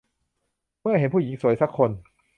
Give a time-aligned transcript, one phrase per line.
[0.81, 1.91] เมื่อเห็นผู้หญิงสวยสักคน